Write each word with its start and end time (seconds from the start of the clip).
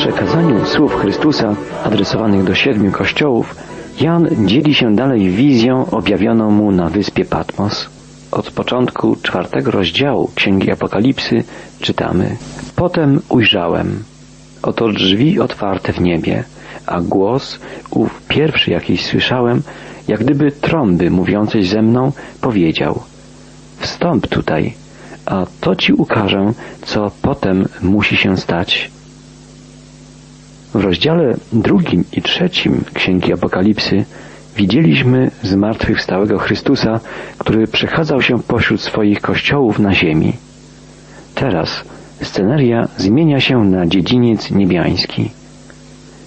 przekazaniu 0.00 0.66
słów 0.66 0.94
Chrystusa 0.94 1.54
adresowanych 1.84 2.44
do 2.44 2.54
siedmiu 2.54 2.92
kościołów 2.92 3.56
Jan 4.00 4.28
dzieli 4.46 4.74
się 4.74 4.94
dalej 4.94 5.30
wizją 5.30 5.90
objawioną 5.90 6.50
mu 6.50 6.72
na 6.72 6.88
wyspie 6.88 7.24
Patmos. 7.24 7.88
Od 8.32 8.50
początku 8.50 9.16
czwartego 9.22 9.70
rozdziału 9.70 10.30
Księgi 10.34 10.70
Apokalipsy 10.70 11.44
czytamy 11.80 12.36
Potem 12.76 13.20
ujrzałem, 13.28 14.04
oto 14.62 14.88
drzwi 14.88 15.40
otwarte 15.40 15.92
w 15.92 16.00
niebie, 16.00 16.44
a 16.86 17.00
głos, 17.00 17.58
ów 17.90 18.22
pierwszy 18.28 18.70
jakiś 18.70 19.06
słyszałem, 19.06 19.62
jak 20.08 20.20
gdyby 20.20 20.52
trąby 20.52 21.10
mówiącej 21.10 21.64
ze 21.64 21.82
mną, 21.82 22.12
powiedział 22.40 23.02
Wstąp 23.78 24.26
tutaj, 24.26 24.74
a 25.26 25.46
to 25.60 25.76
ci 25.76 25.92
ukażę, 25.92 26.52
co 26.82 27.10
potem 27.22 27.68
musi 27.82 28.16
się 28.16 28.36
stać. 28.36 28.90
W 30.74 30.84
rozdziale 30.84 31.36
drugim 31.52 32.04
i 32.12 32.22
trzecim 32.22 32.84
Księgi 32.94 33.32
Apokalipsy 33.32 34.04
widzieliśmy 34.56 35.30
zmartwychwstałego 35.42 36.38
Chrystusa, 36.38 37.00
który 37.38 37.66
przechadzał 37.66 38.22
się 38.22 38.42
pośród 38.42 38.80
swoich 38.80 39.20
kościołów 39.20 39.78
na 39.78 39.94
ziemi. 39.94 40.32
Teraz 41.34 41.84
sceneria 42.22 42.88
zmienia 42.96 43.40
się 43.40 43.64
na 43.64 43.86
dziedziniec 43.86 44.50
niebiański. 44.50 45.30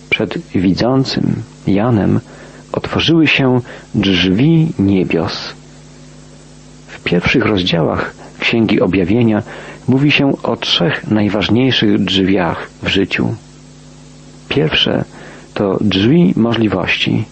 Przed 0.09 0.37
widzącym 0.37 1.35
Janem 1.67 2.19
otworzyły 2.71 3.27
się 3.27 3.61
drzwi 3.95 4.71
niebios. 4.79 5.53
W 6.87 7.03
pierwszych 7.03 7.45
rozdziałach 7.45 8.13
Księgi 8.39 8.81
Objawienia 8.81 9.43
mówi 9.87 10.11
się 10.11 10.41
o 10.43 10.55
trzech 10.55 11.11
najważniejszych 11.11 12.03
drzwiach 12.03 12.69
w 12.83 12.87
życiu. 12.87 13.35
Pierwsze 14.49 15.03
to 15.53 15.77
drzwi 15.81 16.33
możliwości. 16.35 17.25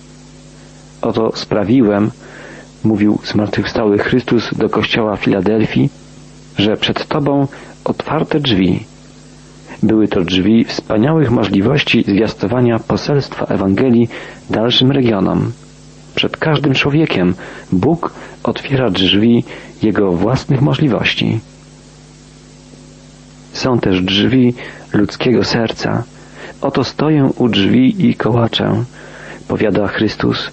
Oto 1.01 1.31
sprawiłem, 1.35 2.11
mówił 2.83 3.19
zmartwychwstały 3.23 3.97
Chrystus 3.97 4.49
do 4.57 4.69
kościoła 4.69 5.17
Filadelfii, 5.17 5.89
że 6.57 6.77
przed 6.77 7.07
Tobą 7.07 7.47
otwarte 7.83 8.39
drzwi. 8.39 8.85
Były 9.83 10.07
to 10.07 10.21
drzwi 10.21 10.65
wspaniałych 10.65 11.31
możliwości 11.31 12.03
zwiastowania 12.07 12.79
poselstwa 12.79 13.45
Ewangelii 13.45 14.09
dalszym 14.49 14.91
regionom. 14.91 15.51
Przed 16.15 16.37
każdym 16.37 16.73
człowiekiem 16.73 17.33
Bóg 17.71 18.13
otwiera 18.43 18.89
drzwi 18.89 19.43
Jego 19.83 20.11
własnych 20.11 20.61
możliwości. 20.61 21.39
Są 23.53 23.79
też 23.79 24.01
drzwi 24.01 24.53
ludzkiego 24.93 25.43
serca. 25.43 26.03
Oto 26.61 26.83
stoję 26.83 27.29
u 27.37 27.49
drzwi 27.49 28.09
i 28.09 28.15
kołaczę, 28.15 28.83
powiada 29.47 29.87
Chrystus, 29.87 30.51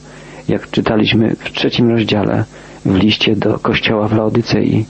jak 0.49 0.71
czytaliśmy 0.71 1.37
w 1.37 1.53
trzecim 1.53 1.91
rozdziale 1.91 2.45
w 2.85 2.97
liście 2.97 3.37
do 3.37 3.59
kościoła 3.59 4.09
w 4.09 4.13
Laodycei. 4.13 4.87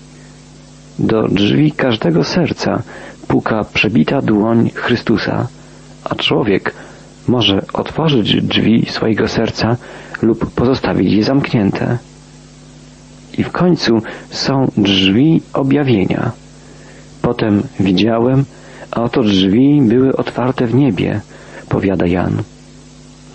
Do 0.98 1.28
drzwi 1.28 1.72
każdego 1.72 2.24
serca 2.24 2.82
puka 3.28 3.64
przebita 3.74 4.22
dłoń 4.22 4.70
Chrystusa, 4.74 5.46
a 6.04 6.14
człowiek 6.14 6.74
może 7.28 7.62
otworzyć 7.72 8.42
drzwi 8.42 8.86
swojego 8.90 9.28
serca 9.28 9.76
lub 10.22 10.50
pozostawić 10.50 11.12
je 11.12 11.24
zamknięte. 11.24 11.98
I 13.38 13.44
w 13.44 13.50
końcu 13.50 14.02
są 14.30 14.70
drzwi 14.76 15.42
objawienia. 15.52 16.32
Potem 17.22 17.62
widziałem, 17.80 18.44
a 18.90 19.02
oto 19.02 19.22
drzwi 19.22 19.82
były 19.82 20.16
otwarte 20.16 20.66
w 20.66 20.74
niebie, 20.74 21.20
powiada 21.68 22.06
Jan. 22.06 22.42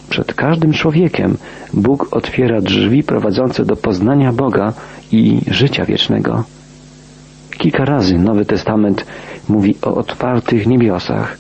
Przed 0.10 0.34
każdym 0.34 0.74
człowiekiem 0.74 1.38
Bóg 1.74 2.08
otwiera 2.12 2.62
drzwi 2.62 3.04
prowadzące 3.04 3.66
do 3.66 3.76
poznania 3.76 4.34
Boga 4.34 4.74
i 5.12 5.42
życia 5.48 5.86
wiecznego. 5.86 6.44
Kilka 7.58 7.86
razy 7.86 8.18
Nowy 8.18 8.46
Testament 8.46 9.06
mówi 9.50 9.76
o 9.82 9.96
otwartych 9.96 10.68
niebiosach. 10.68 11.38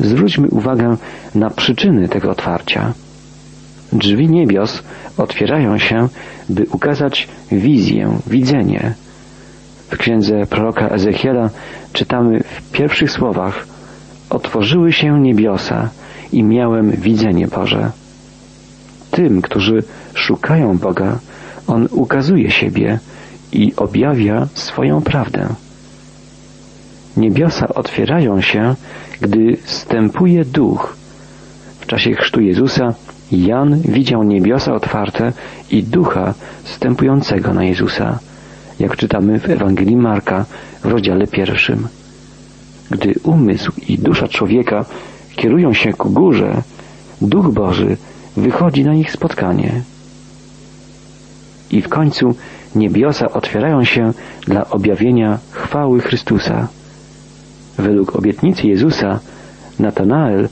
Zwróćmy 0.00 0.48
uwagę 0.48 0.96
na 1.34 1.50
przyczyny 1.50 2.08
tego 2.08 2.30
otwarcia. 2.30 2.92
Drzwi 3.92 4.28
niebios 4.28 4.82
otwierają 5.16 5.78
się, 5.78 6.08
by 6.48 6.66
ukazać 6.72 7.28
wizję, 7.52 8.18
widzenie. 8.26 8.94
W 9.90 9.96
księdze 9.96 10.46
proroka 10.46 10.88
Ezechiela 10.88 11.50
czytamy 11.92 12.40
w 12.40 12.72
pierwszych 12.72 13.10
słowach 13.10 13.66
Otworzyły 14.30 14.92
się 14.92 15.20
niebiosa 15.20 15.88
i 16.32 16.42
miałem 16.42 16.90
widzenie 16.90 17.46
Boże. 17.46 17.90
Tym, 19.10 19.42
którzy 19.42 19.82
szukają 20.14 20.78
Boga, 20.78 21.18
On 21.66 21.88
ukazuje 21.90 22.50
siebie 22.50 22.98
i 23.52 23.72
objawia 23.76 24.46
swoją 24.54 25.02
prawdę. 25.02 25.48
Niebiosa 27.16 27.68
otwierają 27.68 28.40
się, 28.40 28.74
gdy 29.20 29.56
stępuje 29.64 30.44
duch. 30.44 30.96
W 31.80 31.86
czasie 31.86 32.14
chrztu 32.14 32.40
Jezusa 32.40 32.94
Jan 33.32 33.80
widział 33.80 34.22
niebiosa 34.22 34.74
otwarte 34.74 35.32
i 35.70 35.82
ducha 35.82 36.34
stępującego 36.64 37.54
na 37.54 37.64
Jezusa, 37.64 38.18
jak 38.78 38.96
czytamy 38.96 39.40
w 39.40 39.50
Ewangelii 39.50 39.96
Marka 39.96 40.44
w 40.82 40.84
rozdziale 40.84 41.26
pierwszym. 41.26 41.88
Gdy 42.90 43.14
umysł 43.22 43.72
i 43.88 43.98
dusza 43.98 44.28
człowieka 44.28 44.84
kierują 45.36 45.72
się 45.72 45.92
ku 45.92 46.10
górze, 46.10 46.62
Duch 47.22 47.50
Boży 47.50 47.96
wychodzi 48.36 48.84
na 48.84 48.94
ich 48.94 49.12
spotkanie. 49.12 49.82
I 51.70 51.82
w 51.82 51.88
końcu 51.88 52.34
niebiosa 52.74 53.32
otwierają 53.32 53.84
się 53.84 54.12
dla 54.46 54.70
objawienia 54.70 55.38
chwały 55.50 56.00
Chrystusa. 56.00 56.68
Według 57.78 58.16
obietnicy 58.16 58.66
Jezusa, 58.66 59.20
Natanael 59.78 60.48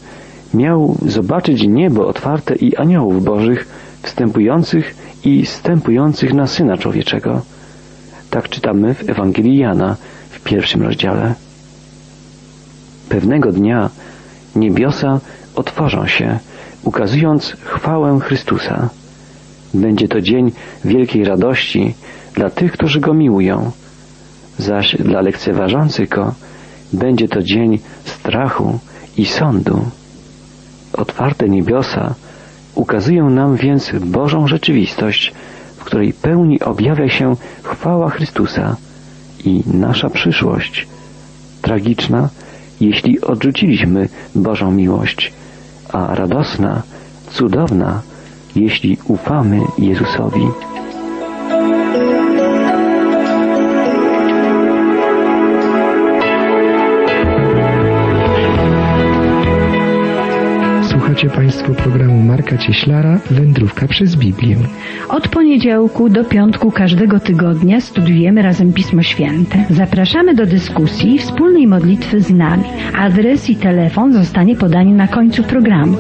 miał 0.55 0.97
zobaczyć 1.07 1.63
niebo 1.67 2.09
otwarte 2.09 2.55
i 2.55 2.77
aniołów 2.77 3.25
bożych 3.25 3.69
wstępujących 4.03 4.95
i 5.25 5.47
stępujących 5.47 6.35
na 6.35 6.47
Syna 6.47 6.77
Człowieczego. 6.77 7.43
Tak 8.35 8.49
czytamy 8.49 8.95
w 8.95 9.11
Ewangelii 9.11 9.59
Jana 9.59 9.97
w 10.31 10.41
pierwszym 10.41 10.83
rozdziale. 10.83 11.35
Pewnego 13.09 13.53
dnia 13.53 13.91
niebiosa 14.57 15.21
otworzą 15.55 16.07
się, 16.07 16.39
ukazując 16.83 17.57
chwałę 17.65 18.19
Chrystusa. 18.23 18.89
Będzie 19.75 20.09
to 20.09 20.21
dzień 20.21 20.53
wielkiej 20.85 21.25
radości 21.25 21.95
dla 22.35 22.51
tych, 22.51 22.73
którzy 22.73 23.01
Go 23.01 23.15
miłują, 23.15 23.71
zaś 24.59 24.97
dla 24.97 25.21
lekceważących 25.21 26.09
Go 26.09 26.35
będzie 26.93 27.29
to 27.29 27.43
dzień 27.43 27.79
strachu 28.05 28.79
i 29.17 29.27
sądu. 29.27 29.85
Otwarte 30.93 31.49
niebiosa 31.49 32.15
ukazują 32.75 33.31
nam 33.31 33.57
więc 33.57 33.93
Bożą 34.01 34.49
rzeczywistość, 34.49 35.33
w 35.85 35.87
której 35.87 36.13
pełni 36.13 36.61
objawia 36.61 37.09
się 37.09 37.37
chwała 37.63 38.11
Chrystusa 38.11 38.77
i 39.45 39.63
nasza 39.67 40.11
przyszłość, 40.11 40.87
tragiczna, 41.63 42.29
jeśli 42.81 43.21
odrzuciliśmy 43.21 44.09
Bożą 44.35 44.73
miłość, 44.73 45.33
a 45.93 46.15
radosna, 46.15 46.83
cudowna, 47.31 48.03
jeśli 48.57 48.99
ufamy 49.09 49.61
Jezusowi. 49.79 50.49
Słuchacie 61.15 61.37
Państwo 61.37 61.75
programu 61.75 62.23
Marka 62.23 62.59
Cieślara 62.59 63.19
Wędrówka 63.31 63.89
przez 63.89 64.17
Biblię. 64.17 64.57
Od 65.09 65.29
poniedziałku 65.29 66.09
do 66.09 66.25
piątku 66.25 66.71
każdego 66.71 67.21
tygodnia 67.21 67.81
studiujemy 67.81 68.43
razem 68.43 68.73
Pismo 68.73 69.03
Święte. 69.03 69.65
Zapraszamy 69.71 70.35
do 70.35 70.47
dyskusji 70.47 71.15
i 71.15 71.19
wspólnej 71.19 71.67
modlitwy 71.67 72.21
z 72.21 72.31
nami. 72.31 72.65
Adres 72.99 73.51
i 73.51 73.57
telefon 73.57 74.13
zostanie 74.13 74.57
podany 74.57 74.91
na 74.91 75.09
końcu 75.09 75.43
programu. 75.43 75.97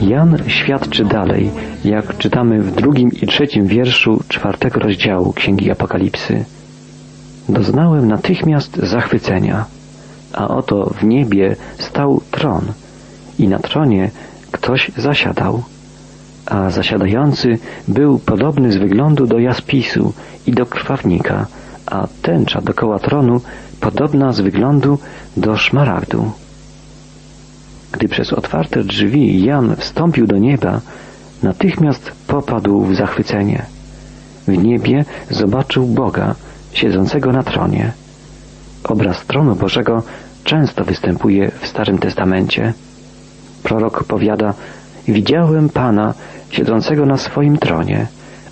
Jan 0.00 0.38
świadczy 0.46 1.04
dalej, 1.04 1.50
jak 1.84 2.18
czytamy 2.18 2.62
w 2.62 2.74
drugim 2.74 3.10
i 3.22 3.26
trzecim 3.26 3.66
wierszu 3.66 4.20
czwartego 4.28 4.80
rozdziału 4.80 5.32
Księgi 5.32 5.70
Apokalipsy. 5.70 6.44
Doznałem 7.48 8.08
natychmiast 8.08 8.76
zachwycenia, 8.76 9.64
a 10.32 10.48
oto 10.48 10.90
w 11.00 11.04
niebie 11.04 11.56
stał 11.78 12.20
tron 12.30 12.62
i 13.38 13.48
na 13.48 13.58
tronie 13.58 14.10
ktoś 14.52 14.90
zasiadał. 14.96 15.62
a 16.46 16.70
zasiadający 16.70 17.58
był 17.88 18.18
podobny 18.18 18.72
z 18.72 18.76
wyglądu 18.76 19.26
do 19.26 19.38
jaspisu 19.38 20.12
i 20.46 20.52
do 20.52 20.66
krwawnika, 20.66 21.46
a 21.86 22.06
tęcza 22.22 22.60
dokoła 22.60 22.98
tronu 22.98 23.40
podobna 23.80 24.32
z 24.32 24.40
wyglądu 24.40 24.98
do 25.36 25.56
szmaragdu. 25.56 26.30
Gdy 27.92 28.08
przez 28.08 28.32
otwarte 28.32 28.84
drzwi 28.84 29.44
Jan 29.44 29.76
wstąpił 29.76 30.26
do 30.26 30.38
nieba, 30.38 30.80
natychmiast 31.42 32.12
popadł 32.26 32.84
w 32.84 32.96
zachwycenie. 32.96 33.62
W 34.48 34.58
niebie 34.58 35.04
zobaczył 35.30 35.86
Boga 35.86 36.34
siedzącego 36.72 37.32
na 37.32 37.42
tronie. 37.42 37.92
Obraz 38.84 39.26
tronu 39.26 39.56
Bożego 39.56 40.02
często 40.44 40.84
występuje 40.84 41.50
w 41.60 41.66
Starym 41.66 41.98
Testamencie. 41.98 42.72
Prorok 43.62 44.04
powiada, 44.04 44.54
widziałem 45.08 45.68
Pana 45.68 46.14
siedzącego 46.50 47.06
na 47.06 47.16
swoim 47.16 47.58
tronie, 47.58 48.06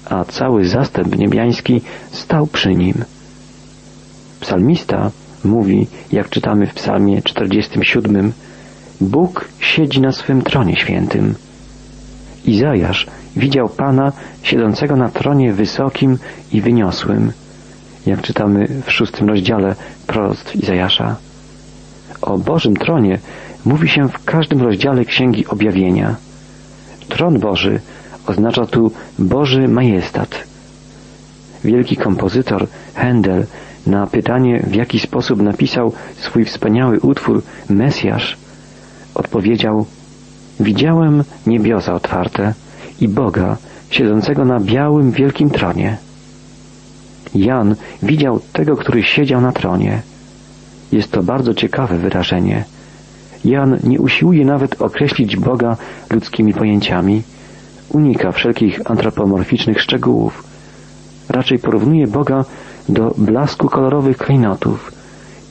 a 0.05 0.25
cały 0.25 0.69
zastęp 0.69 1.19
niebiański 1.19 1.81
stał 2.11 2.47
przy 2.47 2.75
nim. 2.75 3.05
Psalmista 4.41 5.11
mówi, 5.45 5.87
jak 6.13 6.29
czytamy 6.29 6.67
w 6.67 6.75
psalmie 6.75 7.23
47, 7.23 8.33
Bóg 9.01 9.49
siedzi 9.61 10.01
na 10.01 10.13
swym 10.13 10.43
tronie 10.43 10.77
świętym. 10.77 11.35
Izajasz 12.45 13.07
widział 13.37 13.69
Pana 13.69 14.13
siedzącego 14.43 14.97
na 14.97 15.09
tronie 15.09 15.53
wysokim 15.53 16.19
i 16.53 16.61
wyniosłym, 16.61 17.33
jak 18.07 18.23
czytamy 18.23 18.69
w 18.87 18.93
szóstym 18.93 19.29
rozdziale 19.29 19.75
proroctw 20.07 20.57
Izajasza. 20.57 21.17
O 22.23 22.39
Bożym 22.39 22.77
tronie 22.77 23.19
mówi 23.65 23.89
się 23.89 24.09
w 24.09 24.25
każdym 24.25 24.63
rozdziale 24.63 25.05
Księgi 25.05 25.47
Objawienia. 25.47 26.17
Tron 27.09 27.39
Boży 27.39 27.81
oznacza 28.27 28.67
tu 28.67 28.93
Boży 29.19 29.69
majestat. 29.69 30.45
Wielki 31.65 31.97
kompozytor 31.97 32.67
Handel 32.95 33.47
na 33.87 34.07
pytanie, 34.07 34.65
w 34.67 34.75
jaki 34.75 35.01
sposób 35.01 35.43
napisał 35.43 35.93
swój 36.17 36.45
wspaniały 36.45 37.01
utwór 37.01 37.43
Mesjasz, 37.71 38.37
odpowiedział 39.15 39.87
Widziałem 40.61 41.25
niebiosa 41.47 41.95
otwarte 41.95 42.55
i 43.01 43.09
Boga 43.09 43.57
siedzącego 43.91 44.45
na 44.45 44.61
białym 44.61 45.11
wielkim 45.13 45.51
tronie. 45.51 45.97
Jan 47.35 47.75
widział 48.03 48.41
tego, 48.53 48.77
który 48.77 49.03
siedział 49.03 49.41
na 49.41 49.53
tronie. 49.53 50.03
Jest 50.93 51.13
to 51.13 51.23
bardzo 51.23 51.55
ciekawe 51.55 51.99
wyrażenie. 51.99 52.65
Jan 53.45 53.79
nie 53.85 54.01
usiłuje 54.01 54.45
nawet 54.45 54.83
określić 54.83 55.37
Boga 55.37 55.77
ludzkimi 56.11 56.55
pojęciami. 56.55 57.23
Unika 57.89 58.33
wszelkich 58.33 58.91
antropomorficznych 58.91 59.81
szczegółów. 59.81 60.45
Raczej 61.29 61.59
porównuje 61.59 62.07
Boga 62.07 62.45
do 62.89 63.15
blasku 63.19 63.69
kolorowych 63.69 64.17
klejnotów. 64.17 64.93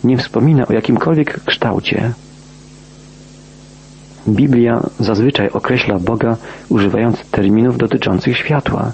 Nie 0.03 0.17
wspomina 0.17 0.67
o 0.67 0.73
jakimkolwiek 0.73 1.43
kształcie. 1.45 2.13
Biblia 4.27 4.83
zazwyczaj 4.99 5.49
określa 5.49 5.99
Boga 5.99 6.37
używając 6.69 7.17
terminów 7.31 7.77
dotyczących 7.77 8.37
światła. 8.37 8.91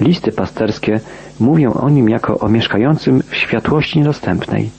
Listy 0.00 0.32
pasterskie 0.32 1.00
mówią 1.40 1.72
o 1.72 1.90
nim 1.90 2.08
jako 2.08 2.38
o 2.38 2.48
mieszkającym 2.48 3.22
w 3.30 3.36
światłości 3.36 3.98
niedostępnej, 3.98 4.70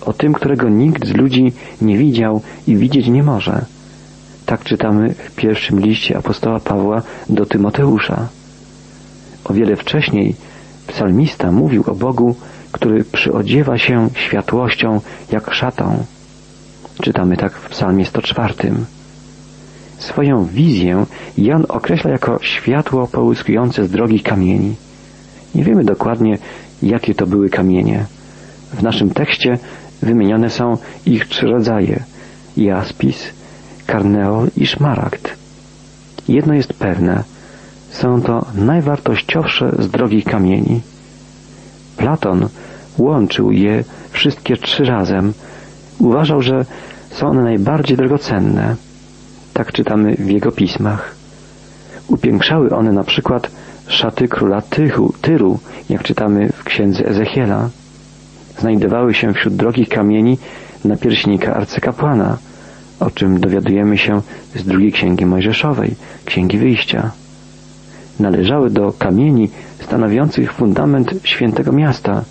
o 0.00 0.12
tym, 0.12 0.32
którego 0.32 0.68
nikt 0.68 1.06
z 1.06 1.14
ludzi 1.14 1.52
nie 1.82 1.98
widział 1.98 2.42
i 2.66 2.76
widzieć 2.76 3.08
nie 3.08 3.22
może. 3.22 3.64
Tak 4.46 4.64
czytamy 4.64 5.14
w 5.14 5.34
pierwszym 5.34 5.80
liście 5.80 6.18
apostoła 6.18 6.60
Pawła 6.60 7.02
do 7.28 7.46
Tymoteusza. 7.46 8.28
O 9.44 9.54
wiele 9.54 9.76
wcześniej 9.76 10.34
psalmista 10.86 11.52
mówił 11.52 11.84
o 11.86 11.94
Bogu, 11.94 12.36
który 12.72 13.04
przyodziewa 13.04 13.78
się 13.78 14.08
światłością 14.14 15.00
jak 15.32 15.54
szatą. 15.54 16.04
Czytamy 17.02 17.36
tak 17.36 17.52
w 17.52 17.68
psalmie 17.68 18.06
104. 18.06 18.54
Swoją 19.98 20.44
wizję 20.44 21.06
Jan 21.38 21.64
określa 21.68 22.10
jako 22.10 22.38
światło 22.42 23.06
połyskujące 23.06 23.84
z 23.84 23.90
drogich 23.90 24.22
kamieni. 24.22 24.74
Nie 25.54 25.64
wiemy 25.64 25.84
dokładnie, 25.84 26.38
jakie 26.82 27.14
to 27.14 27.26
były 27.26 27.50
kamienie. 27.50 28.04
W 28.72 28.82
naszym 28.82 29.10
tekście 29.10 29.58
wymienione 30.02 30.50
są 30.50 30.76
ich 31.06 31.28
trzy 31.28 31.46
rodzaje 31.46 32.04
jaspis, 32.56 33.32
karneol 33.86 34.48
i 34.56 34.66
szmaragd. 34.66 35.36
Jedno 36.28 36.54
jest 36.54 36.72
pewne, 36.72 37.24
są 37.90 38.22
to 38.22 38.46
najwartościowsze 38.54 39.72
z 39.78 39.88
drogich 39.88 40.24
kamieni. 40.24 40.80
Platon 41.96 42.48
łączył 42.98 43.50
je 43.50 43.84
wszystkie 44.10 44.56
trzy 44.56 44.84
razem. 44.84 45.32
Uważał, 45.98 46.42
że 46.42 46.64
są 47.10 47.26
one 47.26 47.42
najbardziej 47.42 47.96
drogocenne. 47.96 48.76
Tak 49.52 49.72
czytamy 49.72 50.14
w 50.14 50.30
jego 50.30 50.52
pismach. 50.52 51.14
Upiększały 52.08 52.70
one 52.70 52.92
na 52.92 53.04
przykład 53.04 53.50
szaty 53.86 54.28
króla 54.28 54.62
Tychu, 54.62 55.14
Tyru, 55.20 55.58
jak 55.88 56.02
czytamy 56.02 56.48
w 56.52 56.64
księdze 56.64 57.06
Ezechiela. 57.06 57.68
Znajdowały 58.58 59.14
się 59.14 59.32
wśród 59.32 59.56
drogich 59.56 59.88
kamieni 59.88 60.38
napierśnika 60.84 61.54
arcykapłana, 61.54 62.38
o 63.00 63.10
czym 63.10 63.40
dowiadujemy 63.40 63.98
się 63.98 64.20
z 64.54 64.64
drugiej 64.64 64.92
księgi 64.92 65.26
Mojżeszowej, 65.26 65.94
księgi 66.24 66.58
wyjścia. 66.58 67.10
Należały 68.20 68.70
do 68.70 68.92
kamieni 68.92 69.50
stanowiących 69.80 70.52
fundament 70.52 71.14
świętego 71.24 71.72
miasta, 71.72 72.24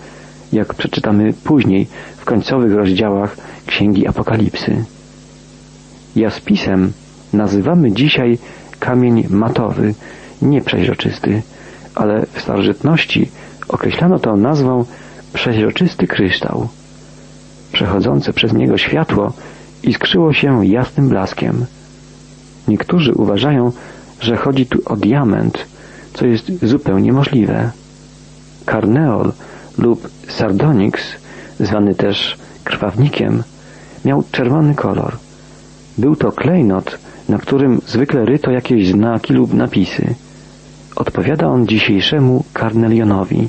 jak 0.54 0.74
przeczytamy 0.74 1.34
później 1.44 1.88
w 2.18 2.26
końcowych 2.26 2.74
rozdziałach 2.74 3.38
księgi 3.66 4.08
Apokalipsy. 4.08 4.86
Jaspisem 6.16 6.92
nazywamy 7.34 7.92
dzisiaj 7.92 8.38
kamień 8.80 9.28
matowy, 9.30 9.94
nieprzeźroczysty, 10.42 11.42
ale 11.96 12.26
w 12.34 12.42
starożytności 12.42 13.32
określano 13.68 14.20
to 14.20 14.36
nazwą 14.36 14.86
przeźroczysty 15.34 16.08
kryształ. 16.08 16.68
Przechodzące 17.72 18.34
przez 18.34 18.54
niego 18.54 18.78
światło 18.78 19.34
iskrzyło 19.84 20.34
się 20.34 20.66
jasnym 20.66 21.10
blaskiem. 21.10 21.66
Niektórzy 22.68 23.14
uważają, 23.14 23.72
że 24.20 24.38
chodzi 24.38 24.66
tu 24.66 24.82
o 24.86 24.96
diament, 24.96 25.66
co 26.14 26.26
jest 26.26 26.52
zupełnie 26.62 27.14
możliwe. 27.14 27.72
Karneol 28.66 29.32
lub 29.78 30.10
sardonyx, 30.28 31.04
zwany 31.60 31.96
też 31.96 32.38
krwawnikiem, 32.64 33.44
miał 34.06 34.24
czerwony 34.32 34.76
kolor. 34.76 35.18
Był 35.98 36.16
to 36.16 36.32
klejnot, 36.32 36.98
na 37.30 37.38
którym 37.38 37.82
zwykle 37.88 38.26
ryto 38.26 38.52
jakieś 38.52 38.88
znaki 38.88 39.34
lub 39.34 39.54
napisy. 39.54 40.16
Odpowiada 40.96 41.48
on 41.48 41.68
dzisiejszemu 41.68 42.44
karnelionowi. 42.54 43.48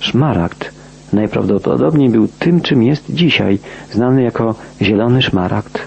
Szmaragd 0.00 0.70
najprawdopodobniej 1.12 2.10
był 2.10 2.28
tym, 2.38 2.60
czym 2.60 2.82
jest 2.82 3.04
dzisiaj, 3.10 3.58
znany 3.92 4.22
jako 4.22 4.54
zielony 4.82 5.22
szmaragd. 5.22 5.78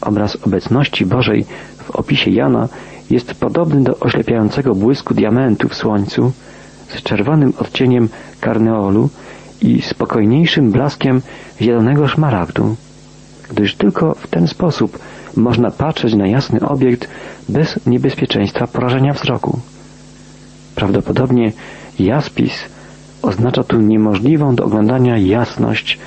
Obraz 0.00 0.36
obecności 0.46 1.06
Bożej 1.06 1.44
w 1.78 1.90
opisie 1.90 2.30
Jana 2.30 2.68
jest 3.10 3.34
podobny 3.34 3.82
do 3.82 3.98
oślepiającego 3.98 4.74
błysku 4.74 5.14
diamentu 5.14 5.68
w 5.68 5.74
słońcu 5.74 6.32
z 6.88 7.02
czerwonym 7.02 7.52
odcieniem 7.58 8.08
karneolu 8.40 9.08
i 9.62 9.82
spokojniejszym 9.82 10.70
blaskiem 10.70 11.22
zielonego 11.60 12.08
szmaragdu, 12.08 12.76
gdyż 13.50 13.74
tylko 13.74 14.14
w 14.14 14.26
ten 14.26 14.48
sposób 14.48 14.98
można 15.36 15.70
patrzeć 15.70 16.14
na 16.14 16.26
jasny 16.26 16.60
obiekt 16.60 17.08
bez 17.48 17.86
niebezpieczeństwa 17.86 18.66
porażenia 18.66 19.12
wzroku. 19.12 19.60
Prawdopodobnie 20.74 21.52
jaspis 21.98 22.52
oznacza 23.22 23.64
tu 23.64 23.80
niemożliwą 23.80 24.54
do 24.54 24.64
oglądania 24.64 25.18
jasność 25.18 25.98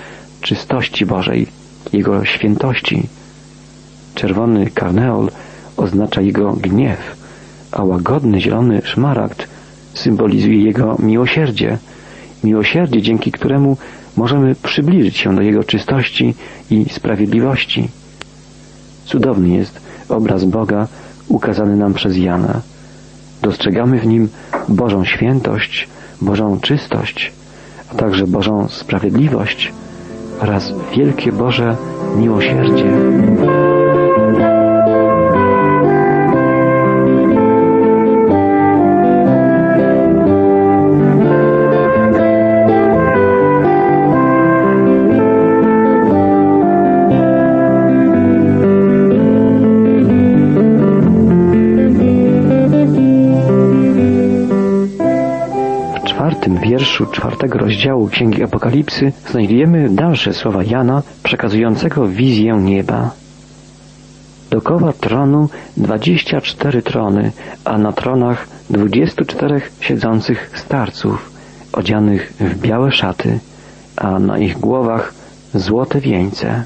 czystości 0.42 1.06
Bożej, 1.06 1.48
Jego 1.94 2.26
świętości. 2.26 3.08
Czerwony 4.16 4.70
karneol 4.70 5.30
oznacza 5.78 6.22
Jego 6.22 6.54
gniew, 6.54 7.00
a 7.72 7.84
łagodny 7.84 8.42
zielony 8.42 8.82
szmaragd 8.86 9.48
symbolizuje 9.94 10.64
Jego 10.64 10.96
miłosierdzie, 11.00 11.78
miłosierdzie, 12.44 13.02
dzięki 13.02 13.32
któremu 13.32 13.78
możemy 14.18 14.56
przybliżyć 14.56 15.18
się 15.18 15.36
do 15.36 15.42
Jego 15.42 15.64
czystości 15.64 16.36
i 16.72 16.86
sprawiedliwości. 16.90 17.90
Cudowny 19.06 19.50
jest 19.50 19.82
obraz 20.10 20.46
Boga 20.46 20.88
ukazany 21.28 21.78
nam 21.78 21.94
przez 21.94 22.18
Jana. 22.18 22.62
Dostrzegamy 23.42 24.00
w 24.00 24.08
nim 24.08 24.30
Bożą 24.70 25.06
świętość, 25.06 25.88
Bożą 26.22 26.60
czystość, 26.60 27.32
a 27.92 27.96
także 27.96 28.28
Bożą 28.28 28.68
sprawiedliwość 28.70 29.74
oraz 30.40 30.74
wielkie 30.98 31.32
Boże 31.32 31.76
miłosierdzie. 32.16 32.86
Rozdziału 57.84 58.08
Księgi 58.08 58.44
Apokalipsy 58.44 59.12
znajdujemy 59.32 59.90
dalsze 59.90 60.34
słowa 60.34 60.64
Jana 60.64 61.04
przekazującego 61.24 62.08
wizję 62.08 62.54
nieba. 62.54 63.12
Dokoła 64.50 64.94
tronu 64.94 65.50
dwadzieścia 65.78 66.42
cztery 66.42 66.82
trony, 66.82 67.32
a 67.66 67.78
na 67.78 67.92
tronach 67.92 68.48
dwudziestu 68.70 69.26
czterech 69.26 69.72
siedzących 69.80 70.52
starców, 70.56 71.32
odzianych 71.74 72.34
w 72.40 72.60
białe 72.60 72.92
szaty, 72.92 73.40
a 73.96 74.20
na 74.20 74.38
ich 74.38 74.60
głowach 74.60 75.14
złote 75.54 76.00
wieńce. 76.00 76.64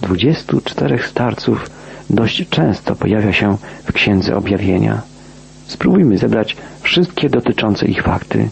Dwudziestu 0.00 0.60
czterech 0.60 1.06
starców 1.06 1.70
dość 2.10 2.48
często 2.48 2.96
pojawia 2.96 3.32
się 3.32 3.56
w 3.84 3.92
Księdze 3.92 4.36
Objawienia. 4.36 5.02
Spróbujmy 5.66 6.18
zebrać 6.18 6.56
wszystkie 6.82 7.30
dotyczące 7.30 7.86
ich 7.86 8.02
fakty. 8.02 8.48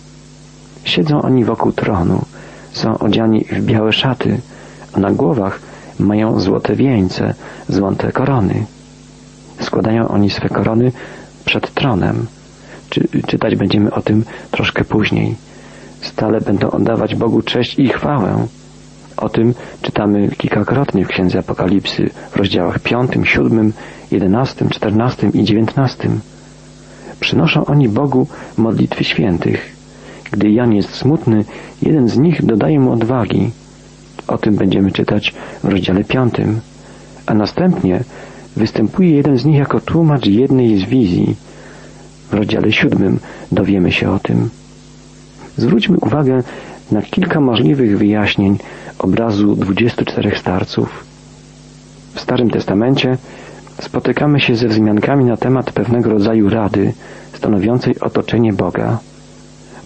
Siedzą 0.89 1.23
oni 1.23 1.45
wokół 1.45 1.73
tronu, 1.73 2.25
są 2.73 2.99
odziani 2.99 3.45
w 3.45 3.61
białe 3.61 3.93
szaty, 3.93 4.41
a 4.93 5.01
na 5.01 5.11
głowach 5.11 5.61
mają 5.99 6.41
złote 6.41 6.77
wieńce, 6.77 7.35
złote 7.69 8.13
korony. 8.13 8.67
Składają 9.61 10.09
oni 10.09 10.31
swe 10.31 10.49
korony 10.49 10.93
przed 11.45 11.75
tronem. 11.75 12.27
Czy, 12.91 13.09
czytać 13.27 13.57
będziemy 13.57 13.95
o 13.95 14.03
tym 14.03 14.25
troszkę 14.51 14.85
później. 14.85 15.35
Stale 16.01 16.41
będą 16.41 16.71
oddawać 16.71 17.15
Bogu 17.15 17.43
cześć 17.43 17.79
i 17.79 17.89
chwałę. 17.89 18.47
O 19.17 19.29
tym 19.29 19.55
czytamy 19.83 20.29
kilkakrotnie 20.29 21.05
w 21.05 21.09
Księdze 21.09 21.39
Apokalipsy 21.39 22.11
w 22.31 22.37
rozdziałach 22.37 22.79
5, 22.79 23.11
7, 23.25 23.73
11, 24.11 24.69
14 24.71 25.31
i 25.35 25.45
19. 25.45 26.09
Przynoszą 27.21 27.65
oni 27.65 27.89
Bogu 27.89 28.27
modlitwy 28.57 29.05
świętych. 29.05 29.78
Gdy 30.31 30.51
Jan 30.51 30.73
jest 30.73 30.95
smutny, 30.95 31.45
jeden 31.83 32.09
z 32.09 32.17
nich 32.17 32.47
dodaje 32.47 32.81
mu 32.81 32.93
odwagi. 32.93 33.51
O 34.29 34.39
tym 34.39 34.55
będziemy 34.55 34.93
czytać 34.93 35.35
w 35.65 35.69
rozdziale 35.69 36.05
5. 36.05 36.35
A 37.27 37.35
następnie 37.35 38.01
występuje 38.57 39.11
jeden 39.11 39.39
z 39.39 39.45
nich 39.45 39.57
jako 39.57 39.81
tłumacz 39.81 40.27
jednej 40.27 40.79
z 40.79 40.85
wizji. 40.85 41.37
W 42.31 42.35
rozdziale 42.35 42.73
7 42.73 43.19
dowiemy 43.53 43.93
się 43.93 44.11
o 44.11 44.19
tym. 44.19 44.51
Zwróćmy 45.57 45.97
uwagę 46.01 46.43
na 46.93 47.03
kilka 47.03 47.41
możliwych 47.41 47.99
wyjaśnień 47.99 48.59
obrazu 48.99 49.57
24 49.57 50.37
starców. 50.37 51.05
W 52.15 52.21
Starym 52.21 52.51
Testamencie 52.51 53.19
spotykamy 53.81 54.41
się 54.41 54.57
ze 54.57 54.69
wzmiankami 54.69 55.25
na 55.25 55.37
temat 55.37 55.73
pewnego 55.73 56.11
rodzaju 56.11 56.49
rady 56.49 56.93
stanowiącej 57.33 58.01
otoczenie 58.01 58.53
Boga. 58.53 58.99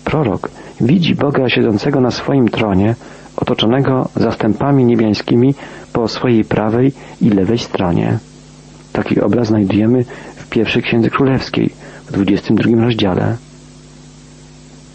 Prorok 0.04 0.50
widzi 0.80 1.14
Boga 1.14 1.48
siedzącego 1.48 2.00
na 2.00 2.10
swoim 2.10 2.48
tronie, 2.48 2.94
otoczonego 3.36 4.08
zastępami 4.16 4.84
niebiańskimi 4.84 5.54
po 5.92 6.08
swojej 6.08 6.44
prawej 6.44 6.92
i 7.20 7.30
lewej 7.30 7.58
stronie. 7.58 8.18
Taki 8.92 9.20
obraz 9.20 9.48
znajdujemy 9.48 10.04
w 10.36 10.48
pierwszej 10.48 10.82
Księdze 10.82 11.10
Królewskiej, 11.10 11.70
w 12.06 12.12
22 12.12 12.84
rozdziale. 12.84 13.36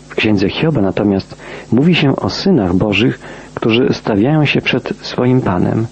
W 0.10 0.16
Księdze 0.16 0.50
Hioba 0.50 0.82
natomiast 0.82 1.36
mówi 1.72 1.96
się 1.96 2.16
o 2.16 2.30
synach 2.30 2.76
Bożych, 2.76 3.20
którzy 3.54 3.94
stawiają 3.94 4.46
się 4.46 4.62
przed 4.62 4.94
swoim 5.02 5.42
Panem. 5.42 5.88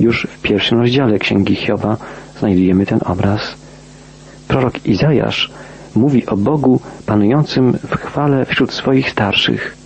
Już 0.00 0.26
w 0.30 0.42
pierwszym 0.42 0.78
rozdziale 0.78 1.18
Księgi 1.18 1.54
Hioba 1.54 1.96
znajdujemy 2.38 2.86
ten 2.86 3.00
obraz. 3.04 3.40
Prorok 4.48 4.86
Izajasz 4.86 5.50
mówi 5.94 6.26
o 6.26 6.36
Bogu 6.36 6.80
panującym 7.06 7.72
w 7.72 7.96
chwale 7.96 8.44
wśród 8.44 8.72
swoich 8.72 9.10
starszych. 9.10 9.76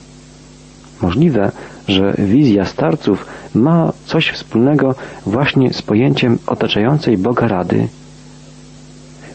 Możliwe, 1.03 1.53
że 1.89 2.15
wizja 2.19 2.65
starców 2.65 3.27
ma 3.55 3.93
coś 4.07 4.31
wspólnego 4.31 4.95
właśnie 5.27 5.73
z 5.73 5.83
pojęciem 5.83 6.39
otaczającej 6.47 7.19
Boga 7.19 7.49
rady. 7.49 7.89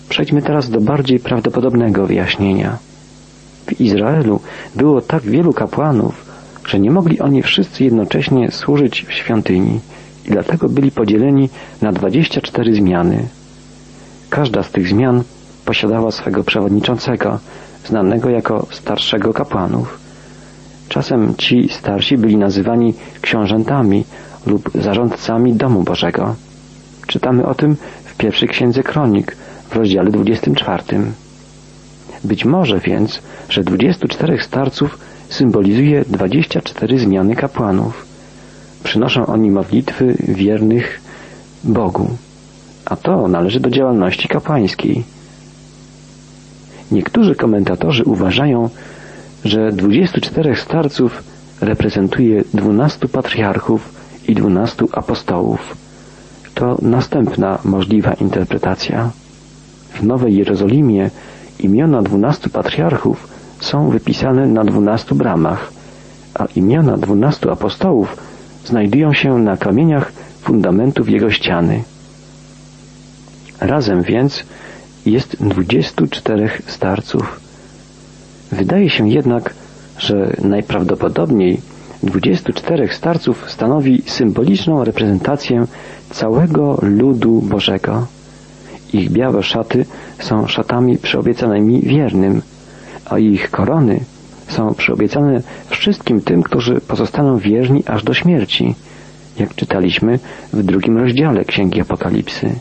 Przejdźmy 0.10 0.42
teraz 0.42 0.70
do 0.70 0.82
bardziej 0.82 1.20
prawdopodobnego 1.20 2.08
wyjaśnienia. 2.08 2.78
W 3.68 3.82
Izraelu 3.82 4.40
było 4.76 5.02
tak 5.02 5.24
wielu 5.24 5.54
kapłanów, 5.54 6.26
że 6.66 6.80
nie 6.80 6.92
mogli 6.92 7.20
oni 7.20 7.44
wszyscy 7.44 7.84
jednocześnie 7.84 8.52
służyć 8.52 9.06
w 9.06 9.14
świątyni 9.14 9.80
i 10.26 10.30
dlatego 10.30 10.70
byli 10.70 10.92
podzieleni 10.92 11.50
na 11.82 11.92
24 11.92 12.76
zmiany. 12.76 13.28
Każda 14.30 14.64
z 14.64 14.72
tych 14.72 14.88
zmian 14.88 15.24
posiadała 15.70 16.12
swego 16.12 16.44
przewodniczącego, 16.44 17.40
znanego 17.86 18.30
jako 18.30 18.68
starszego 18.72 19.34
kapłanów. 19.34 20.00
Czasem 20.88 21.36
ci 21.38 21.70
starsi 21.70 22.18
byli 22.18 22.38
nazywani 22.38 22.94
książętami 23.22 24.06
lub 24.46 24.72
zarządcami 24.76 25.54
domu 25.54 25.84
Bożego. 25.84 26.36
Czytamy 27.08 27.46
o 27.46 27.54
tym 27.56 27.76
w 28.06 28.18
pierwszej 28.18 28.50
księdze 28.50 28.84
kronik 28.84 29.36
w 29.70 29.76
rozdziale 29.76 30.12
24. 30.12 30.84
Być 32.24 32.46
może 32.46 32.80
więc, 32.80 33.22
że 33.50 33.64
24 33.64 34.42
starców 34.42 35.00
symbolizuje 35.30 36.06
24 36.08 37.00
zmiany 37.00 37.36
kapłanów. 37.36 38.06
Przynoszą 38.84 39.26
oni 39.26 39.52
modlitwy 39.52 40.16
wiernych 40.20 41.02
Bogu, 41.64 42.10
a 42.86 42.96
to 42.96 43.28
należy 43.28 43.60
do 43.60 43.70
działalności 43.70 44.28
kapłańskiej. 44.28 45.19
Niektórzy 46.92 47.36
komentatorzy 47.36 48.04
uważają, 48.04 48.70
że 49.46 49.72
24 49.72 50.56
starców 50.56 51.24
reprezentuje 51.62 52.44
12 52.54 53.08
patriarchów 53.08 53.90
i 54.28 54.36
12 54.36 54.86
apostołów. 54.92 55.78
To 56.54 56.78
następna 56.82 57.60
możliwa 57.66 58.14
interpretacja. 58.14 59.10
W 59.94 60.04
Nowej 60.04 60.36
Jerozolimie 60.36 61.10
imiona 61.60 62.02
12 62.02 62.50
patriarchów 62.50 63.28
są 63.60 63.90
wypisane 63.90 64.48
na 64.48 64.64
12 64.64 65.16
bramach, 65.16 65.72
a 66.34 66.46
imiona 66.56 66.98
12 66.98 67.52
apostołów 67.52 68.18
znajdują 68.66 69.14
się 69.14 69.38
na 69.38 69.58
kamieniach 69.58 70.12
fundamentów 70.42 71.10
jego 71.10 71.32
ściany. 71.32 71.84
Razem 73.62 74.04
więc 74.04 74.44
jest 75.06 75.36
24 75.40 76.50
starców. 76.68 77.40
Wydaje 78.52 78.90
się 78.90 79.10
jednak, 79.10 79.54
że 79.98 80.36
najprawdopodobniej 80.44 81.62
24 82.04 82.94
starców 82.94 83.46
stanowi 83.48 84.02
symboliczną 84.06 84.84
reprezentację 84.84 85.66
całego 86.10 86.80
ludu 86.82 87.42
Bożego. 87.42 88.08
Ich 88.94 89.12
białe 89.12 89.44
szaty 89.44 89.86
są 90.20 90.48
szatami 90.48 90.98
przyobiecanymi 90.98 91.82
wiernym, 91.82 92.42
a 93.06 93.20
ich 93.20 93.52
korony 93.52 94.00
są 94.48 94.74
przyobiecane 94.74 95.42
wszystkim 95.70 96.22
tym, 96.22 96.44
którzy 96.44 96.82
pozostaną 96.82 97.38
wierni 97.38 97.84
aż 97.86 98.04
do 98.04 98.14
śmierci, 98.14 98.76
jak 99.40 99.56
czytaliśmy 99.56 100.20
w 100.54 100.64
drugim 100.64 100.98
rozdziale 100.98 101.46
Księgi 101.46 101.82
Apokalipsy. 101.82 102.56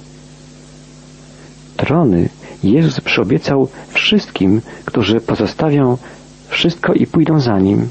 Trony 1.78 2.28
Jezus 2.64 3.00
przyobiecał 3.00 3.68
wszystkim, 3.88 4.60
którzy 4.84 5.20
pozostawią 5.20 5.96
wszystko 6.48 6.92
i 6.92 7.06
pójdą 7.06 7.40
za 7.40 7.58
Nim. 7.58 7.88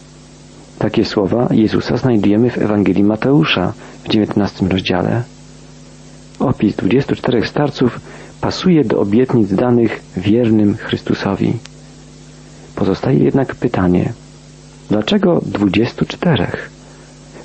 Takie 0.80 1.06
słowa 1.06 1.48
Jezusa 1.52 1.98
znajdujemy 1.98 2.50
w 2.50 2.58
Ewangelii 2.58 3.04
Mateusza 3.04 3.74
w 4.04 4.08
XIX 4.08 4.72
rozdziale. 4.72 5.24
Opis 6.40 6.76
24 6.76 7.48
starców 7.48 8.00
pasuje 8.42 8.84
do 8.84 9.00
obietnic 9.00 9.54
danych 9.54 10.02
wiernym 10.18 10.78
Chrystusowi. 10.78 11.54
Pozostaje 12.76 13.20
jednak 13.20 13.56
pytanie, 13.56 14.14
dlaczego 14.90 15.42
24? 15.46 16.48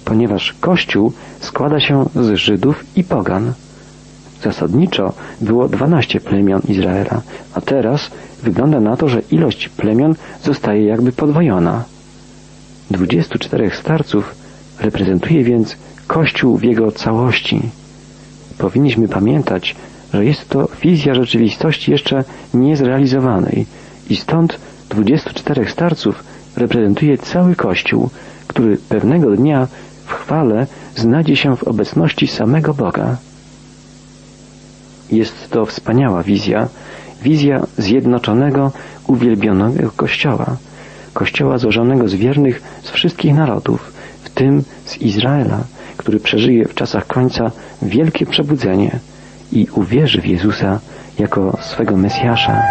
Ponieważ 0.04 0.54
Kościół 0.60 1.12
składa 1.40 1.80
się 1.80 2.04
z 2.14 2.34
Żydów 2.34 2.84
i 2.96 3.04
Pogan. 3.04 3.52
Zasadniczo 4.42 5.12
było 5.40 5.68
12 5.68 6.20
plemion 6.20 6.60
Izraela, 6.68 7.22
a 7.54 7.60
teraz 7.60 8.10
wygląda 8.42 8.80
na 8.80 8.96
to, 8.96 9.08
że 9.08 9.22
ilość 9.30 9.68
plemion 9.68 10.14
zostaje 10.44 10.84
jakby 10.84 11.12
podwojona. 11.12 11.84
24 12.90 13.70
starców 13.70 14.34
reprezentuje 14.80 15.44
więc 15.44 15.76
Kościół 16.06 16.56
w 16.56 16.62
jego 16.62 16.92
całości. 16.92 17.62
Powinniśmy 18.58 19.08
pamiętać, 19.08 19.76
że 20.14 20.24
jest 20.24 20.48
to 20.48 20.68
wizja 20.82 21.14
rzeczywistości 21.14 21.90
jeszcze 21.90 22.24
niezrealizowanej 22.54 23.66
i 24.10 24.16
stąd 24.16 24.58
24 24.90 25.68
starców 25.68 26.24
reprezentuje 26.56 27.18
cały 27.18 27.56
Kościół, 27.56 28.10
który 28.46 28.76
pewnego 28.76 29.36
dnia 29.36 29.68
w 30.06 30.12
chwale 30.12 30.66
znajdzie 30.96 31.36
się 31.36 31.56
w 31.56 31.64
obecności 31.64 32.26
samego 32.26 32.74
Boga. 32.74 33.16
Jest 35.10 35.50
to 35.50 35.66
wspaniała 35.66 36.22
wizja, 36.22 36.68
wizja 37.22 37.66
zjednoczonego, 37.78 38.72
uwielbionego 39.06 39.90
Kościoła, 39.96 40.56
Kościoła 41.14 41.58
złożonego 41.58 42.08
z 42.08 42.14
wiernych 42.14 42.62
z 42.82 42.90
wszystkich 42.90 43.34
narodów, 43.34 43.92
w 44.22 44.30
tym 44.30 44.62
z 44.84 44.96
Izraela, 44.96 45.64
który 45.96 46.20
przeżyje 46.20 46.64
w 46.64 46.74
czasach 46.74 47.06
końca 47.06 47.50
wielkie 47.82 48.26
przebudzenie 48.26 48.98
i 49.52 49.66
uwierzy 49.74 50.20
w 50.20 50.26
Jezusa 50.26 50.80
jako 51.18 51.58
swego 51.60 51.96
Mesjasza. 51.96 52.62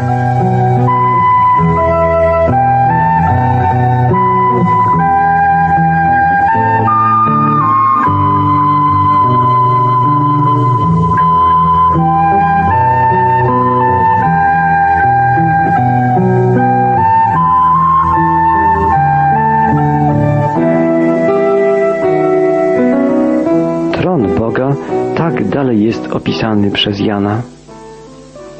Przez 26.74 27.00
Jana. 27.00 27.42